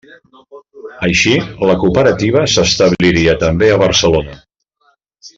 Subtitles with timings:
[1.07, 1.33] Així,
[1.71, 4.39] la cooperativa s'establiria també a Barcelona.